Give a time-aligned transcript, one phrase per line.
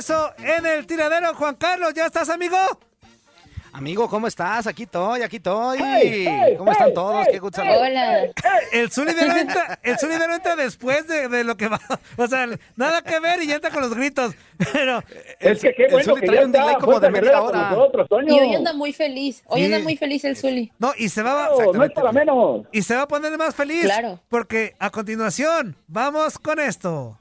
[0.00, 1.34] Regreso en el tiradero.
[1.34, 2.56] Juan Carlos, ¿ya estás, amigo?
[3.72, 4.66] Amigo, ¿cómo estás?
[4.66, 5.78] Aquí estoy, aquí estoy.
[6.58, 7.24] ¿Cómo están todos?
[7.30, 7.62] Qué gusto.
[7.62, 8.24] Hola.
[8.72, 11.78] El Zulidero entra, el Zulidero entra después de, de lo que va.
[12.16, 14.34] O sea, nada que ver y ya entra con los gritos.
[14.72, 15.04] Pero
[15.38, 17.40] Es que qué el bueno Zuli que trae ya un delay está como de media
[17.42, 17.70] hora.
[17.70, 18.08] nosotros.
[18.26, 19.42] Y hoy anda muy feliz.
[19.46, 19.82] Hoy anda Sí.
[19.84, 20.72] muy feliz el Zuli.
[20.80, 22.62] no, y se va, No, no es para menos.
[22.72, 23.84] y se va a poner más feliz.
[23.84, 24.18] Claro.
[24.28, 27.19] Porque a continuación, vamos con esto.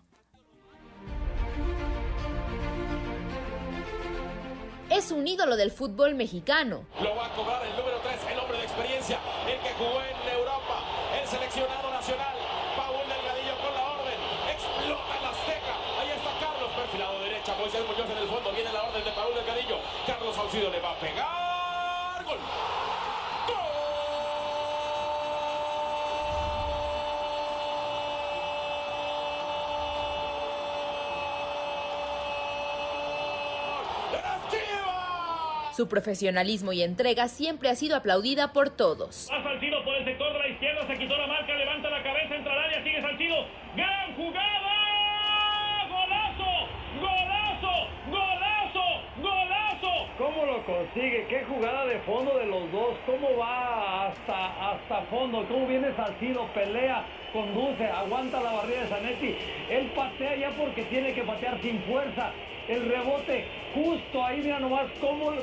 [4.90, 6.84] Es un ídolo del fútbol mexicano.
[7.00, 10.18] Lo va a cobrar el número 3, el hombre de experiencia, el que jugó en
[10.34, 10.82] Europa,
[11.14, 12.36] el seleccionado nacional,
[12.76, 18.10] Paul Delgadillo con la orden, explota el Azteca, ahí está Carlos, perfilado derecha, Moisés Muñoz
[18.10, 22.26] en el fondo, viene la orden de Paul Delgadillo, Carlos Salcido le va a pegar,
[22.26, 22.40] gol.
[35.80, 39.30] Su profesionalismo y entrega siempre ha sido aplaudida por todos.
[39.32, 42.36] Va Salcido por el sector de la izquierda, se quitó la marca, levanta la cabeza,
[42.36, 43.46] entra al área, sigue Salcido,
[43.78, 46.68] gran jugada, golazo,
[47.00, 48.84] golazo, golazo,
[49.22, 50.08] golazo.
[50.18, 51.26] ¿Cómo lo consigue?
[51.30, 52.98] ¿Qué jugada de fondo de los dos?
[53.06, 55.46] ¿Cómo va hasta, hasta fondo?
[55.48, 56.46] ¿Cómo viene Salcido?
[56.48, 59.36] Pelea, conduce, aguanta la barrera de Zanetti.
[59.70, 62.34] Él patea ya porque tiene que patear sin fuerza.
[62.69, 64.47] El rebote, justo ahí,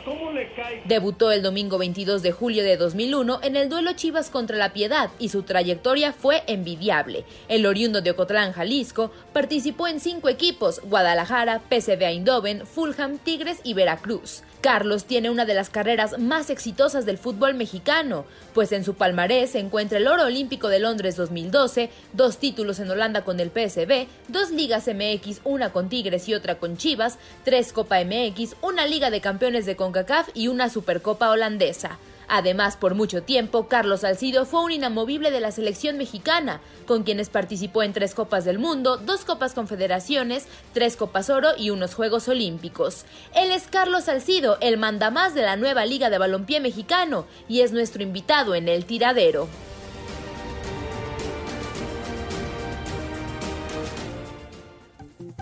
[0.05, 0.81] cómo le cae.
[0.85, 5.11] Debutó el domingo 22 de julio de 2001 en el duelo Chivas contra la Piedad
[5.19, 7.25] y su trayectoria fue envidiable.
[7.49, 13.75] El oriundo de Ocotlán, Jalisco, participó en cinco equipos, Guadalajara, PSV Eindhoven, Fulham, Tigres y
[13.75, 14.45] Veracruz.
[14.61, 18.25] Carlos tiene una de las carreras más exitosas del fútbol mexicano,
[18.55, 22.91] pues en su palmarés se encuentra el oro olímpico de Londres 2012, dos títulos en
[22.91, 27.73] Holanda con el PSV, dos ligas MX, una con Tigres y otra con Chivas, tres
[27.73, 31.99] Copa MX, una Liga de Campeones de CONCACAF y una Supercopa holandesa.
[32.29, 37.29] Además, por mucho tiempo, Carlos Salcido fue un inamovible de la selección mexicana, con quienes
[37.29, 42.29] participó en tres Copas del Mundo, dos Copas Confederaciones, tres Copas Oro y unos Juegos
[42.29, 43.05] Olímpicos.
[43.35, 47.73] Él es Carlos Salcido, el mandamás de la nueva Liga de Balompié Mexicano, y es
[47.73, 49.49] nuestro invitado en el tiradero.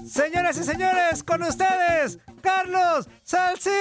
[0.06, 3.74] Señoras y señores, con ustedes, Carlos Salcido.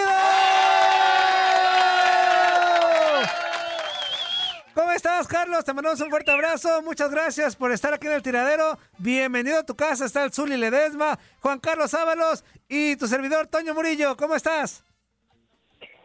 [4.73, 5.63] ¿Cómo estás, Carlos?
[5.63, 6.81] Te mandamos un fuerte abrazo.
[6.81, 8.79] Muchas gracias por estar aquí en el tiradero.
[8.97, 10.05] Bienvenido a tu casa.
[10.05, 14.17] Está el Zuli Ledesma, Juan Carlos Ábalos y tu servidor, Toño Murillo.
[14.17, 14.83] ¿Cómo estás?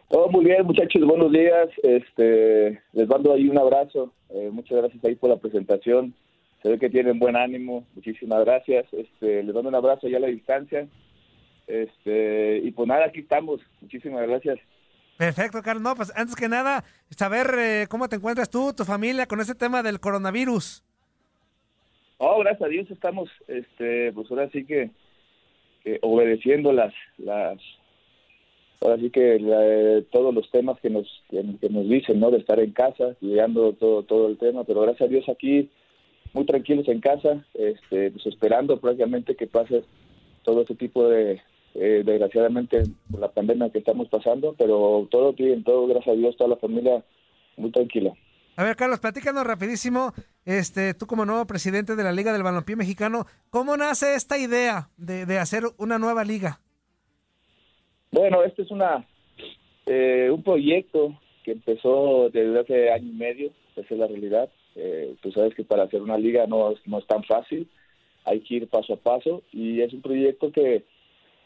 [0.07, 1.03] Todo muy bien, muchachos.
[1.03, 1.67] Buenos días.
[1.81, 4.13] Este, les mando ahí un abrazo.
[4.29, 6.13] Eh, muchas gracias ahí por la presentación.
[6.61, 7.87] Se ve que tienen buen ánimo.
[7.95, 8.85] Muchísimas gracias.
[8.91, 10.87] Este, les mando un abrazo ya a la distancia.
[11.65, 13.61] Este, y pues nada, aquí estamos.
[13.81, 14.59] Muchísimas gracias.
[15.19, 15.83] Perfecto, Carlos.
[15.83, 19.53] No, pues antes que nada, saber eh, cómo te encuentras tú, tu familia, con ese
[19.53, 20.81] tema del coronavirus.
[22.19, 24.91] Oh, gracias a Dios estamos, este, pues ahora sí que,
[26.01, 27.59] obedeciendo las, las,
[28.79, 32.31] ahora sí que la- todos los temas que nos, que, que nos dicen, ¿no?
[32.31, 35.69] De estar en casa, cuidando todo, todo el tema, pero gracias a Dios aquí,
[36.31, 39.83] muy tranquilos en casa, este, pues esperando prácticamente que pase
[40.43, 41.41] todo este tipo de,
[41.75, 46.37] eh, desgraciadamente, por la pandemia que estamos pasando, pero todo bien, todo gracias a Dios,
[46.37, 47.03] toda la familia
[47.57, 48.13] muy tranquila.
[48.55, 50.11] A ver, Carlos, platícanos rapidísimo,
[50.45, 54.89] este, tú como nuevo presidente de la Liga del Balompié Mexicano, ¿cómo nace esta idea
[54.97, 56.59] de, de hacer una nueva liga?
[58.11, 59.05] Bueno, este es una
[59.91, 64.47] eh, un proyecto que empezó desde hace año y medio, esa es la realidad.
[64.75, 67.67] Eh, tú sabes que para hacer una liga no, no es tan fácil,
[68.23, 70.83] hay que ir paso a paso y es un proyecto que,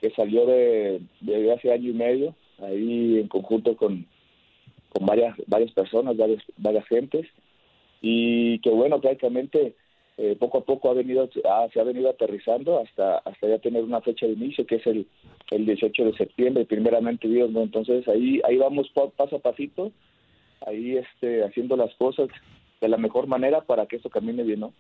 [0.03, 4.05] que salió de, de hace año y medio, ahí en conjunto con,
[4.89, 7.25] con varias varias personas, varias, varias gentes.
[8.01, 9.75] Y que bueno, prácticamente
[10.17, 13.81] eh, poco a poco ha venido ha- se ha venido aterrizando hasta hasta ya tener
[13.81, 15.07] una fecha de inicio que es el,
[15.51, 19.91] el 18 de septiembre primeramente Dios no entonces ahí ahí vamos pa- paso a pasito
[20.67, 22.27] ahí este haciendo las cosas
[22.79, 24.73] de la mejor manera para que esto camine bien no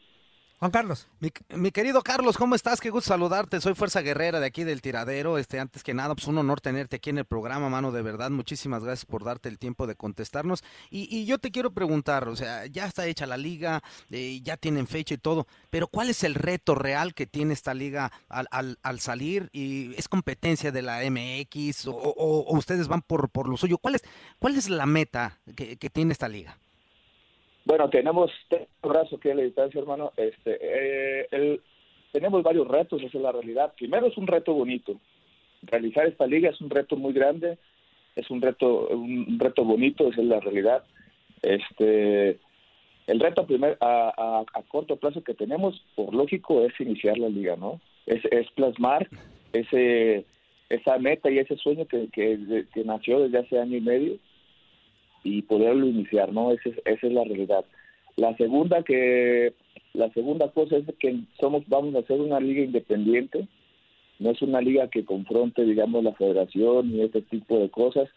[0.63, 1.09] Juan Carlos.
[1.57, 2.79] Mi, querido Carlos, ¿cómo estás?
[2.79, 3.59] Qué gusto saludarte.
[3.59, 5.37] Soy Fuerza Guerrera de aquí del Tiradero.
[5.37, 8.31] Este, antes que nada, pues un honor tenerte aquí en el programa, mano, de verdad.
[8.31, 10.63] Muchísimas gracias por darte el tiempo de contestarnos.
[10.89, 14.87] Y, yo te quiero preguntar, o sea, ya está hecha la liga, eh, ya tienen
[14.87, 18.79] fecha y todo, pero ¿cuál es el reto real que tiene esta liga al, al-
[18.83, 19.49] al salir?
[19.51, 23.79] ¿Y es competencia de la MX o, ustedes van por, lo suyo?
[23.79, 24.03] ¿Cuál es,
[24.39, 26.57] cuál es la meta que tiene esta liga?
[27.65, 30.11] Bueno, tenemos un abrazo que a la distancia, hermano.
[30.17, 31.61] Este, eh, el-
[32.11, 33.73] tenemos varios retos, esa es la realidad.
[33.77, 34.99] Primero es un reto bonito.
[35.63, 37.57] Realizar esta liga es un reto muy grande,
[38.15, 40.83] es un reto, un reto bonito, esa es la realidad.
[41.41, 42.37] Este,
[43.07, 47.29] el reto primer, a, a- a corto plazo que tenemos, por lógico, es iniciar la
[47.29, 47.79] liga, ¿no?
[48.05, 49.07] Es, es plasmar
[49.53, 50.25] ese,
[50.69, 54.17] esa meta y ese sueño que, que nació desde hace año y medio
[55.23, 56.51] y poderlo iniciar, ¿no?
[56.51, 57.65] Esa es, esa es la realidad.
[58.15, 59.53] La segunda que
[59.93, 63.47] la segunda cosa es que somos vamos a hacer una liga independiente,
[64.19, 68.09] no es una liga que confronte, digamos, la federación y ese tipo de cosas.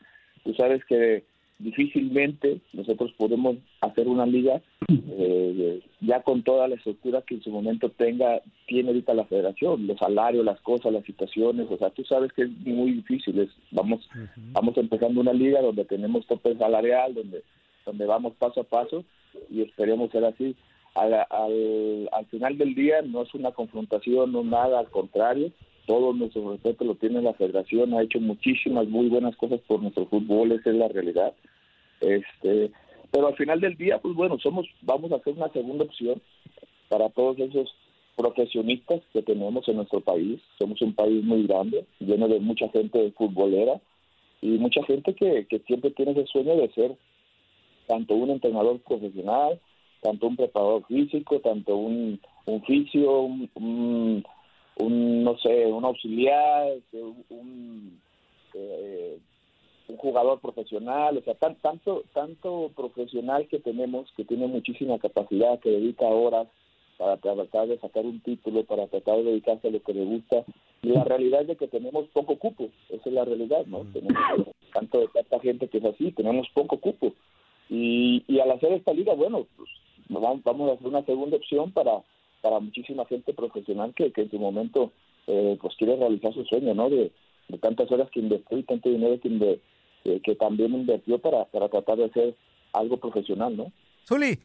[0.44, 1.24] Tú sabes que
[1.58, 7.50] difícilmente nosotros podemos hacer una liga eh, ya con toda la estructura que en su
[7.50, 12.04] momento tenga tiene ahorita la federación, los salarios, las cosas, las situaciones, o sea, tú
[12.04, 14.08] sabes que es muy difícil, es, vamos
[14.52, 17.42] vamos empezando una liga donde tenemos tope salarial, donde
[17.86, 19.04] donde vamos paso a paso
[19.50, 20.56] y esperemos ser así.
[20.94, 25.52] Al, al, al final del día no es una confrontación, no nada, al contrario,
[25.86, 30.06] todo nuestro respeto lo tiene la federación, ha hecho muchísimas muy buenas cosas por nuestro
[30.06, 31.32] fútbol, esa es la realidad.
[32.00, 32.70] Este,
[33.10, 36.20] pero al final del día, pues bueno, somos, vamos a hacer una segunda opción
[36.88, 37.74] para todos esos
[38.16, 40.40] profesionistas que tenemos en nuestro país.
[40.58, 43.80] Somos un país muy grande, lleno de mucha gente futbolera
[44.40, 46.96] y mucha gente que, que siempre tiene ese sueño de ser
[47.86, 49.60] tanto un entrenador profesional,
[50.02, 54.24] tanto un preparador físico, tanto un, un fisio, un, un,
[54.76, 58.00] un, no sé, un auxiliar, un, un,
[58.54, 59.18] eh,
[59.88, 65.60] un jugador profesional, o sea, tan, tanto, tanto profesional que tenemos, que tiene muchísima capacidad,
[65.60, 66.48] que dedica horas
[66.98, 70.44] para tratar de sacar un título, para tratar de dedicarse a lo que le gusta.
[70.82, 73.84] Y la realidad es de que tenemos poco cupo, esa es la realidad, ¿no?
[73.92, 77.12] Tenemos tanto de tanta gente que es así, tenemos poco cupo.
[77.68, 79.68] Y, y al hacer esta liga, bueno, pues
[80.08, 82.02] vamos, vamos a hacer una segunda opción para,
[82.46, 84.92] para muchísima gente profesional que, que en su momento
[85.26, 86.88] eh, pues quiere realizar su sueño, ¿no?
[86.88, 87.10] De,
[87.48, 89.58] de tantas horas que invirtió y tanto dinero que, inve-
[90.04, 92.34] eh, que también invirtió para, para tratar de hacer
[92.72, 93.72] algo profesional, ¿no?
[94.06, 94.38] Zuli.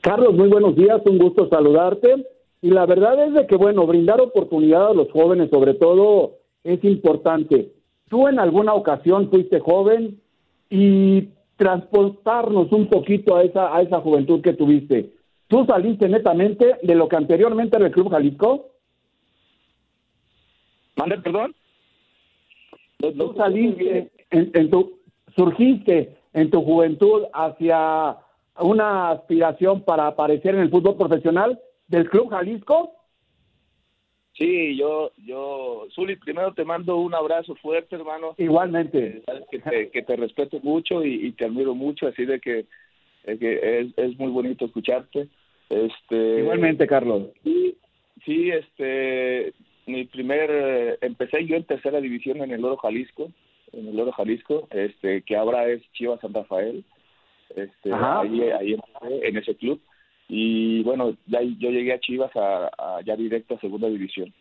[0.00, 2.26] Carlos, muy buenos días, un gusto saludarte.
[2.62, 6.82] Y la verdad es de que, bueno, brindar oportunidad a los jóvenes, sobre todo, es
[6.84, 7.70] importante.
[8.08, 10.18] Tú en alguna ocasión fuiste joven
[10.70, 15.17] y transportarnos un poquito a esa, a esa juventud que tuviste.
[15.48, 18.70] ¿Tú saliste netamente de lo que anteriormente era el Club Jalisco?
[20.96, 21.54] Mande, perdón.
[22.98, 24.98] Tú saliste, en, en tu,
[25.34, 28.16] surgiste en tu juventud hacia
[28.60, 32.92] una aspiración para aparecer en el fútbol profesional del Club Jalisco.
[34.34, 38.34] Sí, yo, yo, Zuli, primero te mando un abrazo fuerte, hermano.
[38.36, 38.98] Igualmente.
[38.98, 42.38] Eh, sabes que te, que te respeto mucho y, y te admiro mucho, así de
[42.38, 42.66] que,
[43.28, 45.28] de que es, es muy bonito escucharte.
[45.68, 47.28] Este, Igualmente, Carlos.
[47.44, 47.76] Sí,
[48.24, 49.52] sí, este,
[49.86, 53.30] mi primer, eh, empecé yo en tercera división en el Oro Jalisco,
[53.72, 56.84] en el Oro Jalisco, este, que ahora es Chivas San Rafael,
[57.54, 58.20] este, Ajá.
[58.20, 58.76] ahí,
[59.22, 59.80] en ese club,
[60.28, 64.32] y bueno, ya yo llegué a Chivas a, a ya directo a segunda división.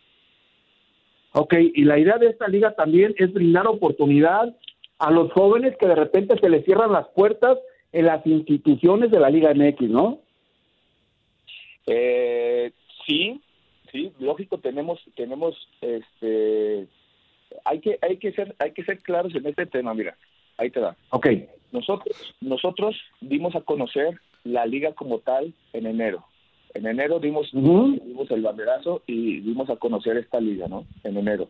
[1.33, 4.55] Ok, y la idea de esta liga también es brindar oportunidad
[4.97, 7.57] a los jóvenes que de repente se les cierran las puertas
[7.91, 10.19] en las instituciones de la Liga MX, ¿no?
[11.87, 12.71] Eh,
[13.05, 13.41] sí,
[13.91, 16.87] sí, lógico tenemos tenemos este
[17.63, 20.17] hay que hay que ser hay que ser claros en este tema, mira.
[20.57, 20.95] Ahí te da.
[21.11, 21.27] Ok.
[21.71, 26.25] Nosotros nosotros dimos a conocer la liga como tal en enero.
[26.73, 30.85] En enero dimos dimos el banderazo y dimos a conocer esta liga, ¿no?
[31.03, 31.49] En enero.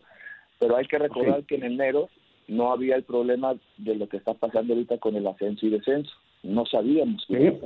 [0.58, 2.08] Pero hay que recordar que en enero
[2.48, 6.12] no había el problema de lo que está pasando ahorita con el ascenso y descenso.
[6.42, 7.24] No sabíamos.
[7.26, 7.58] que.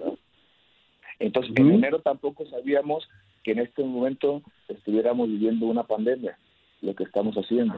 [1.19, 3.09] Entonces, en enero tampoco sabíamos
[3.43, 6.39] que en este momento estuviéramos viviendo una pandemia,
[6.81, 7.75] lo que estamos haciendo.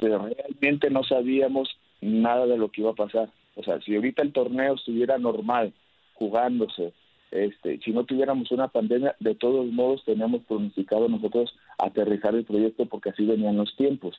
[0.00, 1.68] Pero realmente no sabíamos
[2.00, 3.30] nada de lo que iba a pasar.
[3.56, 5.72] O sea, si ahorita el torneo estuviera normal,
[6.14, 6.92] jugándose,
[7.30, 12.86] este, si no tuviéramos una pandemia, de todos modos teníamos pronosticado nosotros aterrizar el proyecto
[12.86, 14.18] porque así venían los tiempos.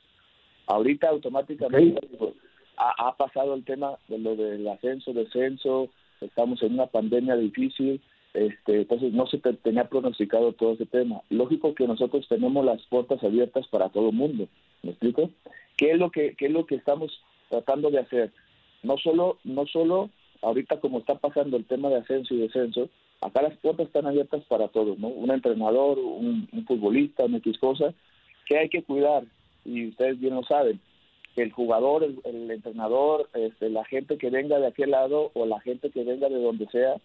[0.66, 2.34] Ahorita automáticamente pues,
[2.76, 5.88] ha, ha pasado el tema de lo del ascenso, descenso,
[6.20, 8.00] estamos en una pandemia difícil,
[8.34, 11.20] este, entonces no se te- tenía pronosticado todo ese tema.
[11.30, 14.48] Lógico que nosotros tenemos las puertas abiertas para todo el mundo,
[14.82, 15.30] ¿me explico?
[15.76, 17.10] ¿Qué es lo que qué es lo que estamos
[17.48, 18.30] tratando de hacer?
[18.82, 20.10] No solo no solo
[20.42, 22.88] ahorita como está pasando el tema de ascenso y descenso,
[23.20, 25.08] acá las puertas están abiertas para todos, ¿no?
[25.08, 27.92] Un entrenador, un, futbolista, una X cosa,
[28.46, 29.24] que hay que cuidar
[29.64, 30.80] y ustedes bien lo saben
[31.36, 35.60] el jugador, el, el entrenador, este, la gente que venga de aquel lado o la
[35.60, 36.96] gente que venga de donde sea,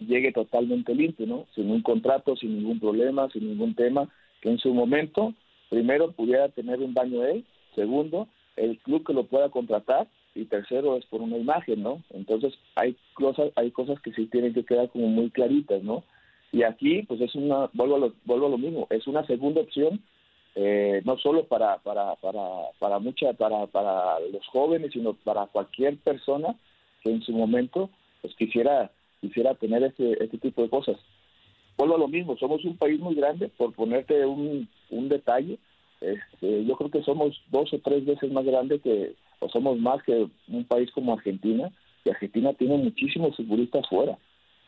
[0.00, 1.46] llegue totalmente limpio, ¿no?
[1.54, 4.08] Sin un contrato, sin ningún problema, sin ningún tema,
[4.40, 5.34] que en su momento,
[5.68, 10.96] primero, pudiera tener un daño él, segundo, el club que lo pueda contratar, y tercero,
[10.96, 12.02] es por una imagen, ¿no?
[12.10, 16.02] Entonces, hay cosas, hay cosas que sí tienen que quedar como muy claritas, ¿no?
[16.50, 19.60] Y aquí, pues es una, vuelvo a lo, vuelvo a lo mismo, es una segunda
[19.60, 20.00] opción,
[20.54, 22.40] eh, no solo para, para, para,
[22.78, 26.54] para, mucha, para, para los jóvenes, sino para cualquier persona
[27.02, 27.90] que en su momento
[28.22, 30.96] pues quisiera quisiera tener este, este tipo de cosas.
[31.76, 35.58] Vuelvo a lo mismo, somos un país muy grande, por ponerte un, un detalle,
[36.00, 40.02] este, yo creo que somos dos o tres veces más grande que, o somos más
[40.02, 41.72] que un país como Argentina,
[42.04, 44.18] y Argentina tiene muchísimos futbolistas fuera,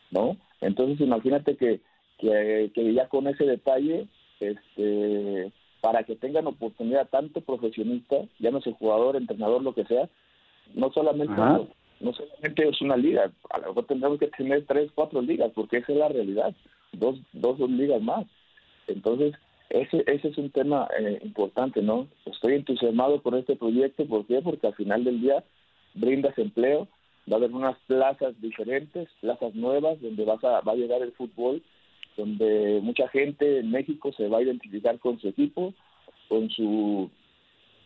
[0.09, 0.37] ¿no?
[0.59, 1.79] Entonces imagínate que,
[2.17, 4.07] que, que ya con ese detalle,
[4.39, 10.09] este, para que tengan oportunidad tanto profesionista, ya no sé jugador, entrenador, lo que sea,
[10.73, 11.61] no solamente Ajá.
[11.99, 15.77] no solamente es una liga, a lo mejor tendremos que tener tres, cuatro ligas, porque
[15.77, 16.53] esa es la realidad,
[16.93, 18.25] dos, dos, dos ligas más.
[18.87, 19.33] Entonces,
[19.69, 22.07] ese, ese es un tema eh, importante, ¿no?
[22.25, 24.41] Estoy entusiasmado por este proyecto, ¿por qué?
[24.41, 25.43] Porque al final del día
[25.93, 26.87] brindas empleo,
[27.29, 31.11] va a haber unas plazas diferentes, plazas nuevas, donde vas a, va a llegar el
[31.11, 31.61] fútbol,
[32.17, 35.73] donde mucha gente en México se va a identificar con su equipo,
[36.27, 37.09] con su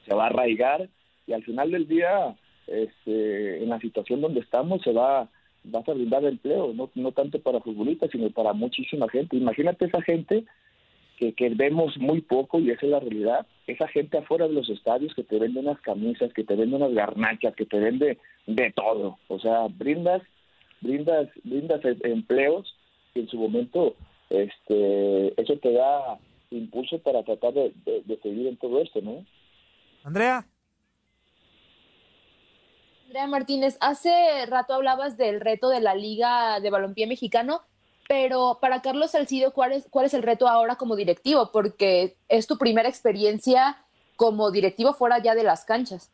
[0.07, 0.89] se va a arraigar
[1.27, 2.35] y al final del día
[2.65, 5.29] este, en la situación donde estamos se va
[5.63, 9.37] vas a brindar empleo no no tanto para futbolistas sino para muchísima gente.
[9.37, 10.45] Imagínate esa gente
[11.17, 13.45] que, que vemos muy poco y esa es la realidad.
[13.67, 16.93] Esa gente afuera de los estadios que te vende unas camisas que te vende unas
[16.93, 19.19] garnachas que te vende de todo.
[19.27, 20.23] O sea brindas
[20.79, 22.75] brindas brindas em- empleos
[23.13, 23.95] que en su momento
[24.31, 26.17] este eso te da
[26.49, 29.25] impulso para tratar de, de- de seguir en todo esto no
[30.03, 30.45] Andrea.
[33.05, 34.09] Andrea Martínez, hace
[34.47, 37.61] rato hablabas del reto de la Liga de Balompié Mexicano,
[38.07, 41.51] pero para Carlos Salcido, ¿cuál es, ¿cuál es el reto ahora como directivo?
[41.51, 43.77] Porque es tu primera experiencia
[44.15, 46.09] como directivo fuera ya de las canchas.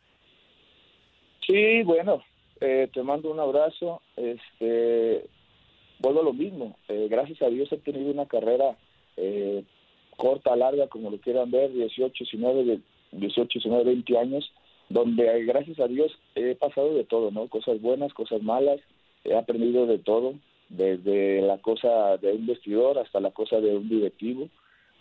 [1.46, 2.22] Sí, bueno,
[2.60, 4.02] eh, te mando un abrazo.
[4.16, 5.24] Este,
[5.98, 6.76] vuelvo a lo mismo.
[6.88, 8.76] Eh, gracias a Dios he tenido una carrera
[9.16, 9.64] eh,
[10.16, 12.80] corta, larga, como lo quieran ver, 18, 19, de-
[13.12, 14.52] 18, 19, 20 años,
[14.88, 17.48] donde eh, gracias a Dios he pasado de todo, ¿no?
[17.48, 18.80] Cosas buenas, cosas malas,
[19.24, 20.34] he aprendido de todo,
[20.68, 24.48] desde la cosa de un vestidor hasta la cosa de un directivo.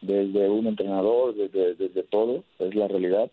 [0.02, 3.32] desde un entrenador, desde, desde todo, es la realidad.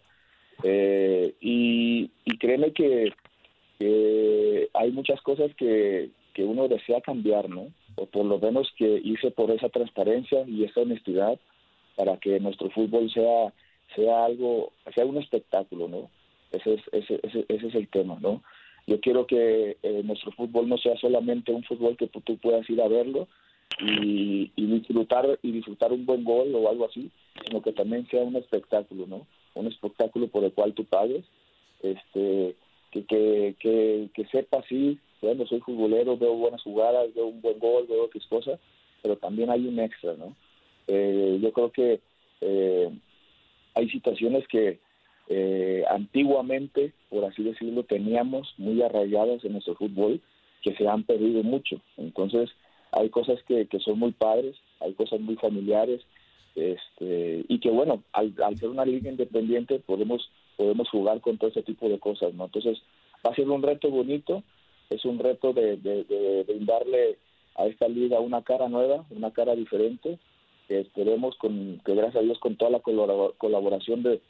[0.63, 3.13] Eh, y, y créeme que,
[3.79, 7.69] que hay muchas cosas que, que uno desea cambiar, ¿no?
[7.97, 11.39] O por lo menos que hice por esa transparencia y esa honestidad
[11.97, 13.53] para que nuestro fútbol sea
[13.95, 16.11] sea algo, sea un espectáculo, ¿no?
[16.53, 18.43] Ese es, ese, ese, ese es el tema, ¿no?
[18.87, 22.81] Yo quiero que eh, nuestro fútbol no sea solamente un fútbol que tú, puedas ir
[22.83, 23.29] a verlo
[23.81, 27.11] y, y, disfrutar y disfrutar un buen gol o algo así,
[27.45, 29.27] sino que también sea un espectáculo, ¿no?
[29.55, 31.25] Un espectáculo por el cual tú pagues,
[31.83, 32.57] este,
[32.91, 37.59] que, que, que, que sepa sí, bueno, soy futbolero, veo buenas jugadas, veo un buen
[37.59, 38.59] gol, veo X cosa,
[39.03, 40.37] pero también hay un extra, ¿no?
[40.87, 42.01] Eh, yo creo que
[42.41, 42.91] eh,
[43.75, 44.79] hay situaciones que
[45.29, 50.21] eh, antiguamente, por así decirlo, teníamos muy arraigadas en nuestro fútbol
[50.63, 51.81] que se han perdido mucho.
[51.97, 52.51] Entonces,
[52.93, 56.03] hay cosas que, que son muy padres, hay cosas muy familiares,
[56.55, 61.51] este, y que bueno, al, al, ser una liga independiente podemos podemos jugar con todo
[61.51, 62.45] ese tipo de cosas, ¿no?
[62.45, 62.81] Entonces,
[63.27, 64.45] va a ser un reto bonito,
[64.91, 67.19] es un reto de, de, brindarle
[67.57, 70.19] a esta liga una cara nueva, una cara diferente,
[70.69, 74.21] esperemos con que gracias a Dios con toda la colaboración de,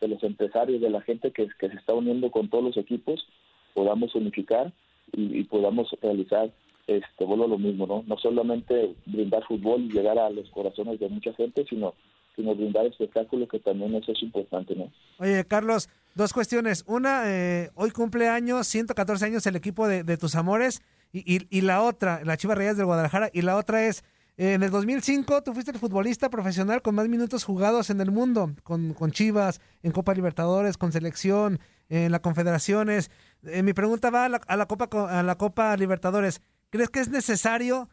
[0.00, 3.26] de los empresarios, de la gente que, se está uniendo con todos los equipos,
[3.74, 4.72] podamos unificar
[5.12, 6.50] y, podamos realizar
[6.86, 8.04] este vuelo lo mismo, ¿no?
[8.06, 11.94] No solamente brindar fútbol y llegar a los corazones de mucha gente, sino
[12.36, 14.90] sino brindar espectáculo que también eso es importante, ¿no?
[15.18, 16.84] Oye, Carlos, dos cuestiones.
[16.86, 22.22] Una, eh, hoy cumple años, 114 años el equipo de, tus amores y, la otra,
[22.24, 24.04] la Chivas Reyes del Guadalajara y la otra es
[24.36, 28.52] en el 2005 tú fuiste el futbolista profesional con más minutos jugados en el mundo,
[28.64, 33.12] con, con Chivas, en Copa Libertadores, con selección, en la Confederaciones.
[33.44, 34.88] Eh, mi pregunta va a la, Copa,
[35.20, 36.40] a la Copa Libertadores.
[36.70, 37.88] ¿Crees que es necesario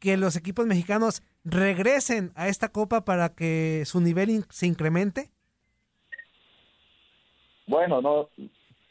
[0.00, 5.30] que los equipos mexicanos regresen a esta Copa para que su nivel se incremente?
[7.66, 8.28] Bueno, no.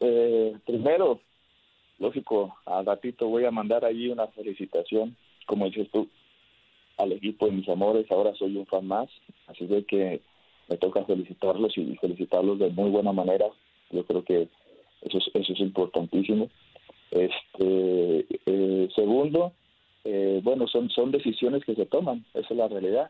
[0.01, 1.21] Eh, primero,
[1.99, 6.09] lógico, al ratito voy a mandar allí una felicitación, como dices tú,
[6.97, 9.09] al equipo de mis amores, ahora soy un fan más,
[9.47, 10.21] así de que
[10.67, 13.45] me toca felicitarlos y felicitarlos de muy buena manera.
[13.91, 14.49] Yo creo que
[15.01, 16.49] eso es, eso es importantísimo.
[17.11, 19.53] Este, eh, segundo,
[20.03, 23.09] eh, bueno, son, son decisiones que se toman, esa es la realidad.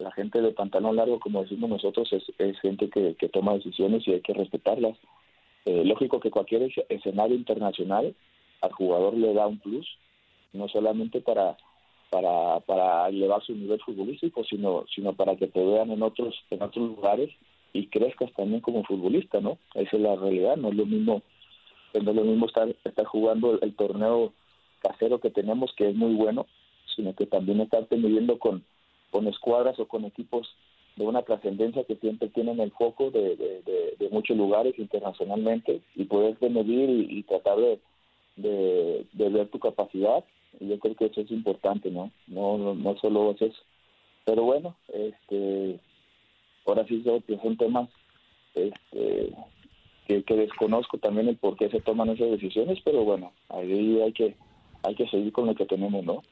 [0.00, 4.06] La gente de pantalón largo, como decimos nosotros, es, es gente que, que, toma decisiones
[4.08, 4.96] y hay que respetarlas.
[5.66, 8.14] Eh, lógico que cualquier escenario internacional
[8.62, 9.86] al jugador le da un plus,
[10.52, 11.56] no solamente para
[12.10, 16.60] para, para elevar su nivel futbolístico, sino, sino para que te vean en otros, en
[16.60, 17.30] otros lugares
[17.72, 19.58] y crezcas también como futbolista, ¿no?
[19.74, 21.22] Esa es la realidad, no es lo mismo,
[21.94, 24.32] no es lo mismo estar, estar jugando el, el torneo
[24.80, 26.46] casero que tenemos, que es muy bueno,
[26.96, 28.64] sino que también estarte midiendo con,
[29.10, 30.54] con escuadras o con equipos
[30.96, 33.58] de una trascendencia que siempre tienen el foco de,
[34.10, 37.58] muchos lugares internacionalmente y poderte medir y, tratar
[38.36, 40.24] de, ver tu capacidad
[40.58, 42.10] y yo creo que eso es importante, ¿no?
[42.26, 43.62] No, no, no solo es eso.
[44.24, 45.78] Pero bueno, este,
[46.66, 47.88] ahora sí que son temas
[48.54, 49.32] este,
[50.06, 54.12] que, que desconozco también el por qué se toman esas decisiones, pero bueno, ahí hay
[54.12, 54.34] que,
[54.82, 56.22] hay que seguir con lo que tenemos, ¿no?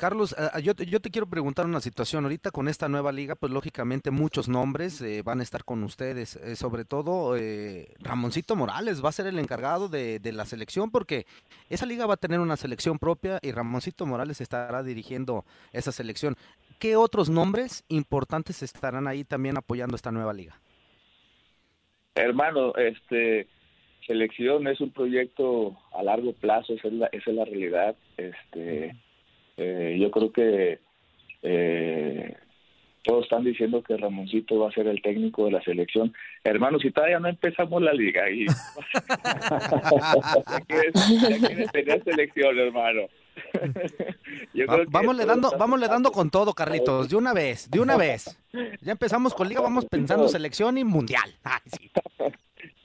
[0.00, 2.24] Carlos, yo, yo, te quiero preguntar una situación.
[2.24, 6.36] Ahorita con esta nueva liga, pues lógicamente muchos nombres eh, van a estar con ustedes.
[6.36, 10.90] Eh, sobre todo eh, Ramoncito Morales va a ser el encargado de, de, la selección
[10.90, 11.26] porque
[11.68, 16.34] esa liga va a tener una selección propia y Ramoncito Morales estará dirigiendo esa selección.
[16.78, 20.58] ¿Qué otros nombres importantes estarán ahí también apoyando esta nueva liga?
[22.14, 23.48] Hermano, este
[24.06, 27.96] selección es un proyecto a largo plazo, esa es la, esa es la realidad.
[28.16, 28.96] Este.
[29.62, 30.80] Eh, yo creo que
[31.42, 32.34] eh,
[33.02, 36.14] todos están diciendo que Ramoncito va a ser el técnico de la selección.
[36.44, 38.46] Hermano, si todavía no empezamos la liga y
[40.48, 43.02] ya, quieres, ya quieres tener selección, hermano.
[44.54, 47.80] Yo creo vamos le dando, vamos le dando con todo, Carlitos, de una vez, de
[47.80, 48.38] una vez.
[48.80, 51.34] Ya empezamos con liga, vamos pensando selección y mundial.
[51.44, 51.90] Ay, sí,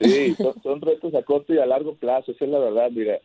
[0.00, 3.18] sí son, son retos a corto y a largo plazo, esa es la verdad, mira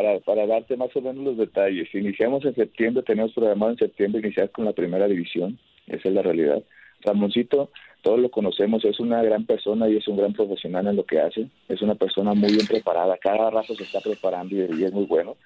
[0.00, 1.94] para, para darte más o menos los detalles.
[1.94, 6.22] Iniciamos en septiembre, tenemos programado en septiembre iniciar con la primera división, esa es la
[6.22, 6.62] realidad.
[7.02, 7.70] Ramoncito,
[8.02, 11.20] todos lo conocemos, es una gran persona y es un gran profesional en lo que
[11.20, 14.92] hace, es una persona muy bien preparada, cada rato se está preparando y, y es
[14.92, 15.36] muy bueno.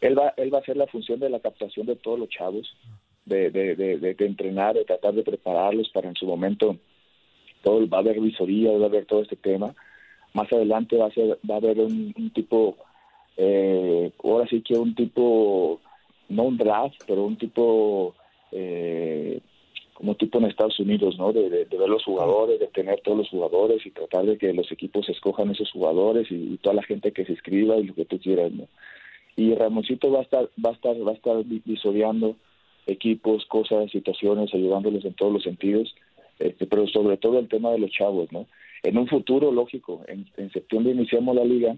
[0.00, 2.74] Él va, él va a hacer la función de la captación de todos los chavos,
[3.26, 6.78] de, de, de, de, entrenar, de tratar de prepararlos para en su momento,
[7.62, 9.74] todo va a haber visoría, va a haber todo este tema.
[10.32, 12.76] Más adelante va a, ser, va a haber un, un tipo
[13.36, 15.80] eh, ahora sí que un tipo,
[16.28, 18.14] no un draft, pero un tipo,
[18.50, 19.40] eh,
[19.94, 21.32] como tipo en Estados Unidos, ¿no?
[21.32, 25.08] De, ver los jugadores, de tener todos los jugadores y tratar de que los equipos
[25.08, 28.18] escojan esos jugadores y, y toda la gente que se inscriba y lo que tú
[28.18, 28.68] quieras, ¿no?
[29.36, 32.36] Y Ramoncito va a estar, va a estar, va a estar vi- visoreando
[32.86, 35.94] equipos, cosas, situaciones, ayudándoles en todos los sentidos,
[36.38, 38.46] este, pero sobre todo el tema de los chavos, ¿no?
[38.82, 41.76] En un futuro, lógico, en, en septiembre iniciamos la liga,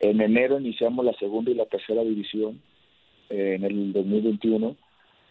[0.00, 2.60] en enero iniciamos la segunda y la tercera división
[3.30, 4.76] eh, en el 2021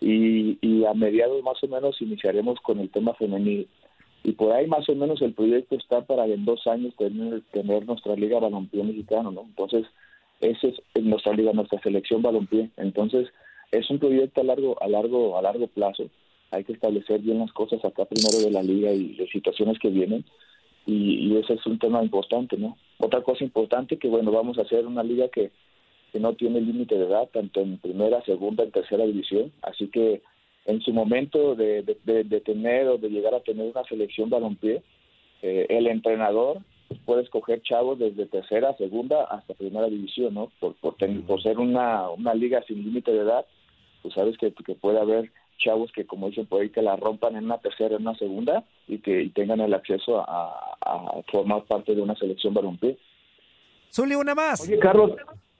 [0.01, 3.67] y, y a mediados más o menos iniciaremos con el tema femenil
[4.23, 7.85] y por ahí más o menos el proyecto está para en dos años tener, tener
[7.85, 9.41] nuestra liga balompié mexicano, ¿no?
[9.41, 9.85] Entonces
[10.41, 12.69] ese es nuestra liga, nuestra selección balompié.
[12.77, 13.29] Entonces
[13.71, 16.09] es un proyecto a largo, a largo, a largo plazo.
[16.51, 19.89] Hay que establecer bien las cosas acá primero de la liga y de situaciones que
[19.89, 20.25] vienen
[20.85, 22.77] y, y ese es un tema importante, ¿no?
[22.99, 25.51] Otra cosa importante que bueno vamos a hacer una liga que
[26.11, 29.51] que no tiene límite de edad, tanto en primera, segunda, en tercera división.
[29.61, 30.21] Así que
[30.65, 34.83] en su momento de, de, tener o de llegar a tener una selección balompié,
[35.41, 36.59] eh, el entrenador
[37.05, 40.51] puede escoger chavos desde tercera, segunda hasta primera división, ¿no?
[40.59, 43.45] Por, por, por ser una, una liga sin límite de edad,
[44.03, 47.35] tú sabes que, que puede haber chavos que, como dicen por ahí, que la rompan
[47.35, 51.63] en una tercera, en una segunda y que y tengan el acceso a, a formar
[51.63, 52.97] parte de una selección balompié.
[53.91, 54.61] Zuli, una más.
[54.61, 55.11] Oye, Carlos,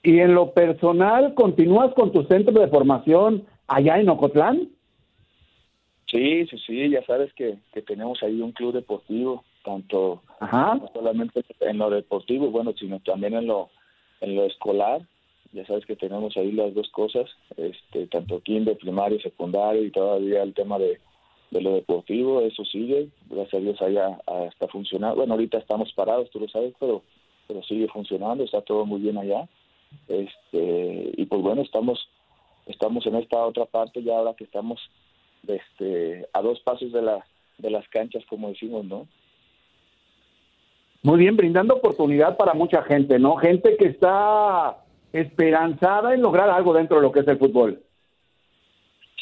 [0.02, 4.68] ¿y en lo personal continúas con tu centro de formación allá en Ocotlán?
[6.06, 10.76] Sí, sí, sí, ya sabes que, que tenemos ahí un club deportivo, tanto Ajá.
[10.76, 13.70] no solamente en lo deportivo, bueno, sino también en lo
[14.20, 15.02] en lo escolar.
[15.52, 20.42] Ya sabes que tenemos ahí las dos cosas, este, tanto kinder, primario, secundario y todavía
[20.42, 21.00] el tema de,
[21.50, 25.16] de lo deportivo, eso sigue, gracias a Dios allá está funcionando.
[25.16, 27.02] Bueno, ahorita estamos parados, tú lo sabes, pero
[27.48, 29.48] pero sigue funcionando, está todo muy bien allá.
[30.06, 32.08] Este, y pues bueno, estamos
[32.66, 34.78] estamos en esta otra parte ya ahora que estamos
[35.46, 37.24] este a dos pasos de la
[37.56, 39.08] de las canchas como decimos, ¿no?
[41.02, 43.36] Muy bien, brindando oportunidad para mucha gente, ¿no?
[43.36, 44.76] Gente que está
[45.12, 47.82] esperanzada en lograr algo dentro de lo que es el fútbol.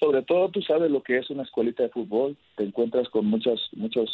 [0.01, 3.71] sobre todo tú sabes lo que es una escuelita de fútbol, te encuentras con muchos,
[3.75, 4.11] muchos,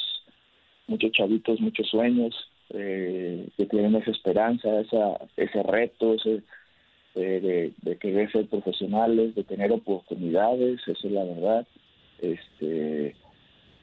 [0.86, 2.34] muchos chavitos, muchos sueños,
[2.70, 6.42] eh, que tienen esa esperanza, esa, ese reto, ese,
[7.14, 11.66] eh, de, de querer ser profesionales, de tener oportunidades, eso es la verdad.
[12.20, 13.16] Este,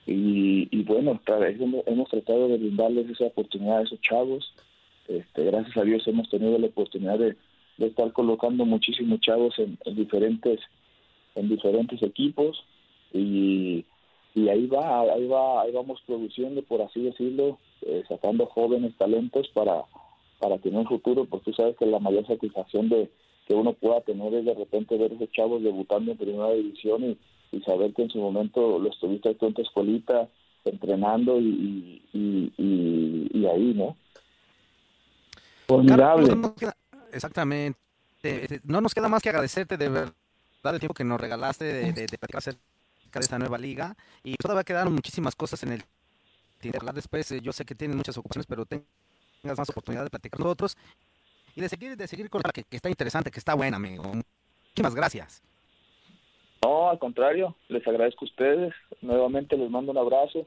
[0.08, 4.54] y, y bueno, hemos, hemos tratado de brindarles esa oportunidad a esos chavos.
[5.08, 7.36] Este, gracias a Dios hemos tenido la oportunidad de,
[7.79, 10.59] de estar colocando muchísimos chavos en, en diferentes
[11.35, 12.63] en diferentes equipos
[13.13, 13.85] y,
[14.35, 19.47] y ahí va ahí va ahí vamos produciendo por así decirlo eh, sacando jóvenes talentos
[19.53, 19.85] para
[20.39, 23.09] para tener un futuro porque tú sabes que la mayor satisfacción de
[23.47, 27.17] que uno pueda tener es de repente ver esos chavos debutando en primera división y,
[27.55, 30.27] y saber que en su momento los tuviste tú en tu escuelita
[30.65, 33.95] entrenando y, y, y, y ahí no
[35.69, 36.29] Formidable.
[36.29, 36.75] Carlos,
[37.13, 37.80] exactamente.
[38.24, 40.13] Eh, No nos queda más que agradecerte de verdad
[40.74, 42.60] el tiempo que nos regalaste de, de, de platicar acerca
[43.13, 43.95] de esta nueva liga.
[44.24, 45.84] Y pues todavía quedaron muchísimas cosas en el
[46.60, 46.82] tintero.
[46.82, 50.38] Hablar Después, eh, yo sé que tienen muchas ocupaciones, pero tengas más oportunidad de platicar
[50.38, 50.78] con nosotros
[51.56, 54.04] y de seguir, de seguir con la que, que está interesante, que está buena, amigo.
[54.04, 55.41] Muchísimas gracias.
[56.62, 58.74] No, al contrario, les agradezco a ustedes.
[59.02, 60.45] Nuevamente les mando un abrazo.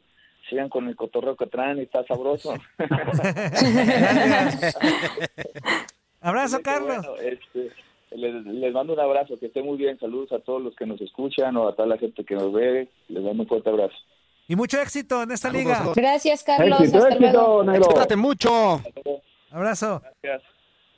[0.51, 2.55] Sigan con el cotorreo que traen y está sabroso.
[6.22, 7.04] Abrazo, Carlos.
[7.06, 7.70] bueno, este,
[8.12, 9.98] les, les mando un abrazo, que estén muy bien.
[9.98, 12.88] Saludos a todos los que nos escuchan o a toda la gente que nos ve.
[13.08, 13.94] Les mando un fuerte abrazo.
[14.48, 15.82] Y mucho éxito en esta liga.
[15.94, 16.80] Gracias, Carlos.
[16.80, 17.64] Éxito, Hasta éxito, luego.
[17.64, 17.87] Negro.
[17.87, 18.82] Cuídate mucho.
[19.50, 20.02] Abrazo.
[20.22, 20.42] Gracias.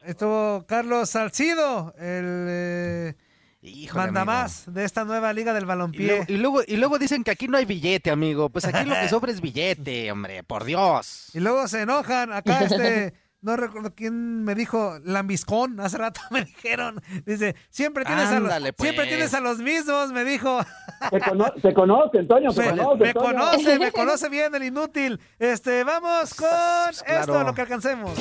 [0.05, 3.15] Estuvo Carlos Salcido, el eh,
[3.63, 6.25] Híjole, mandamás de esta nueva liga del Y balompié.
[6.29, 8.51] y, luego, y luego dicen que aquí no hay billete, amigo.
[8.51, 11.31] Pues aquí lo que sobra es billete, hombre, por Dios.
[11.35, 12.33] Y luego se enojan.
[12.33, 17.01] Acá este, no recuerdo quién me dijo, Lambiscón, hace rato me dijeron.
[17.27, 19.09] Dice, siempre tienes, a, los, siempre pues.
[19.09, 20.61] tienes a los mismos, me dijo.
[21.11, 23.05] Se, cono se conoce, Antonio, se Me, conoce.
[23.05, 25.21] me conoce, me conoce bien el inútil.
[25.39, 26.49] Este, vamos con
[26.91, 27.45] esto, Claro.
[27.45, 28.13] lo que alcancemos.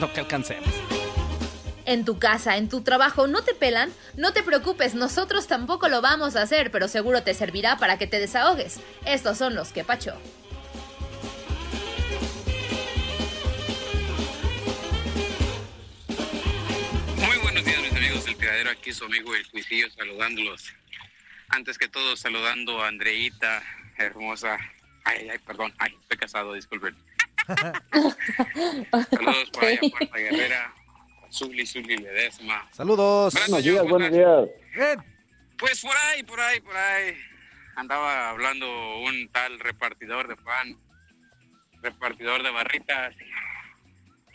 [0.00, 0.68] Lo que alcancemos.
[1.84, 3.90] En tu casa, en tu trabajo, ¿no te pelan?
[4.16, 8.06] No te preocupes, nosotros tampoco lo vamos a hacer, pero seguro te servirá para que
[8.06, 8.80] te desahogues.
[9.04, 10.14] Estos son los que pacho.
[18.36, 18.70] Tiradero.
[18.70, 20.72] Aquí su amigo el Cuisillo saludándolos.
[21.48, 23.62] Antes que todo, saludando a Andreita,
[23.98, 24.58] hermosa.
[25.04, 25.72] Ay, ay, perdón.
[25.78, 26.96] Ay, estoy casado, disculpen.
[29.10, 30.74] Saludos por allá, Puerta Guerrera,
[31.30, 32.68] Zuli, Zuli Ledesma.
[32.72, 33.34] Saludos.
[33.34, 34.48] Buenos días, días, buenos días.
[34.74, 35.16] Bien.
[35.58, 37.16] Pues por ahí, por ahí, por ahí.
[37.76, 40.78] Andaba hablando un tal repartidor de pan,
[41.82, 43.14] repartidor de barritas.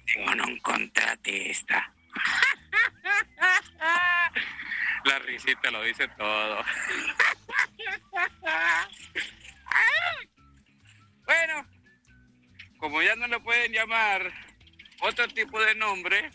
[0.06, 1.94] Tengo un contratista.
[5.06, 6.64] La risita lo dice todo.
[11.26, 11.68] Bueno,
[12.78, 14.32] como ya no le pueden llamar
[15.02, 16.30] otro tipo de nombre,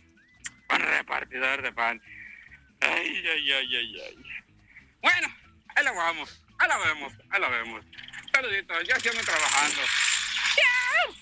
[0.68, 2.00] repartidor de pan.
[2.80, 4.16] Ay, ay, ay, ay, ay.
[5.00, 5.28] Bueno,
[5.74, 7.84] ahí la vamos, ahí la vemos, ahí la vemos.
[8.32, 9.80] Saluditos, ya sigo trabajando.
[9.82, 11.14] Ay,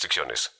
[0.00, 0.59] restricciones.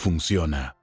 [0.00, 0.79] funciona.